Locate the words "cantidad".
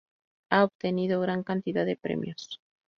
1.43-1.85